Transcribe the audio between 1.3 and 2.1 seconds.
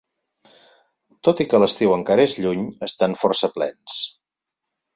i que l'estiu